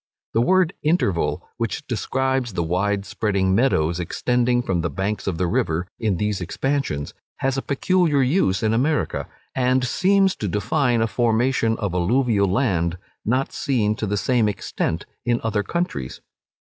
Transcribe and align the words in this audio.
The 0.33 0.41
word 0.41 0.73
interval, 0.81 1.47
which 1.57 1.85
describes 1.85 2.53
the 2.53 2.63
wide 2.63 3.05
spreading 3.05 3.53
meadows 3.53 3.99
extending 3.99 4.63
from 4.63 4.81
the 4.81 4.89
banks 4.89 5.27
of 5.27 5.37
the 5.37 5.45
river 5.45 5.85
in 5.99 6.17
these 6.17 6.41
expansions, 6.41 7.13
has 7.37 7.55
a 7.55 7.61
peculiar 7.61 8.23
use 8.23 8.63
in 8.63 8.73
America, 8.73 9.27
and 9.53 9.83
seems 9.85 10.35
to 10.37 10.47
define 10.47 11.03
a 11.03 11.07
formation 11.07 11.77
of 11.77 11.93
alluvial 11.93 12.47
land 12.47 12.97
not 13.23 13.51
seen 13.53 13.93
to 13.97 14.07
the 14.07 14.17
same 14.17 14.49
extent 14.49 15.05
in 15.23 15.39
other 15.43 15.61
countries. 15.61 16.19